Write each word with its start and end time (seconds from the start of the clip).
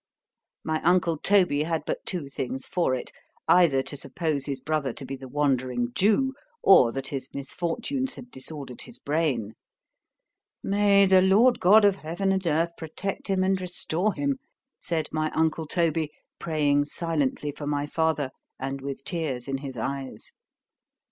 My 0.63 0.81
uncle 0.81 1.19
Toby 1.19 1.61
had 1.61 1.83
but 1.85 2.03
two 2.07 2.27
things 2.27 2.65
for 2.65 2.95
it; 2.95 3.11
either 3.47 3.83
to 3.83 3.95
suppose 3.95 4.47
his 4.47 4.59
brother 4.59 4.93
to 4.93 5.05
be 5.05 5.15
the 5.15 5.27
wandering 5.27 5.91
Jew, 5.93 6.33
or 6.63 6.91
that 6.91 7.09
his 7.09 7.31
misfortunes 7.35 8.15
had 8.15 8.31
disordered 8.31 8.81
his 8.81 8.97
brain.—"May 8.97 11.05
the 11.05 11.21
Lord 11.21 11.59
God 11.59 11.85
of 11.85 11.97
heaven 11.97 12.31
and 12.31 12.47
earth 12.47 12.71
protect 12.77 13.27
him 13.27 13.43
and 13.43 13.61
restore 13.61 14.11
him!" 14.15 14.39
said 14.79 15.07
my 15.11 15.29
uncle 15.35 15.67
Toby, 15.67 16.09
praying 16.39 16.85
silently 16.85 17.51
for 17.51 17.67
my 17.67 17.85
father, 17.85 18.31
and 18.59 18.81
with 18.81 19.03
tears 19.03 19.47
in 19.47 19.59
his 19.59 19.77
eyes. 19.77 20.31